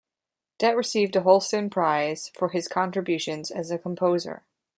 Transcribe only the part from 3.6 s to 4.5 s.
a composer.